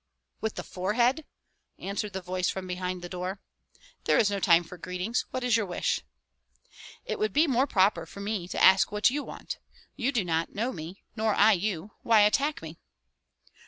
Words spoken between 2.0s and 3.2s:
the voice from behind the